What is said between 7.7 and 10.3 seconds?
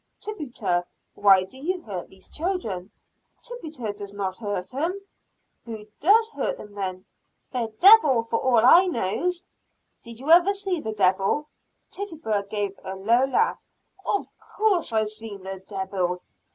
debbil, for all I knows.' "Did